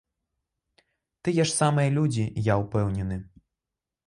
Тыя 1.27 1.45
ж 1.51 1.55
самыя 1.59 1.93
людзі, 1.99 2.25
я 2.51 2.57
ўпэўнены. 2.63 3.23